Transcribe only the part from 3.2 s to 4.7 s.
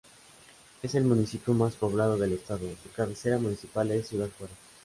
municipal es Ciudad Juárez.